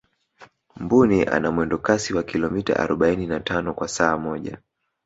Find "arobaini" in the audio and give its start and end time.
2.79-3.27